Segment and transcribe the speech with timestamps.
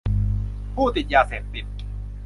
[0.73, 1.65] ผู้ติดยาเสพติด